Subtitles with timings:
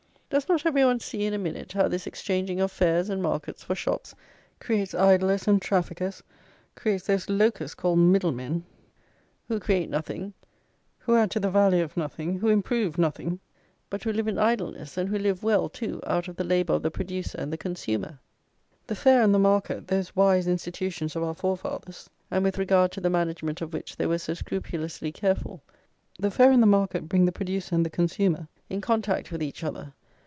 [0.33, 3.65] Does not every one see, in a minute, how this exchanging of fairs and markets
[3.65, 4.15] for shops
[4.61, 6.23] creates idlers and traffickers;
[6.73, 8.63] creates those locusts, called middle men,
[9.49, 10.33] who create nothing,
[10.99, 13.41] who add to the value of nothing, who improve nothing,
[13.89, 16.83] but who live in idleness, and who live well, too, out of the labour of
[16.83, 18.17] the producer and the consumer.
[18.87, 23.01] The fair and the market, those wise institutions of our forefathers, and with regard to
[23.01, 25.61] the management of which they were so scrupulously careful;
[26.17, 29.61] the fair and the market bring the producer and the consumer in contact with each
[29.61, 29.93] other.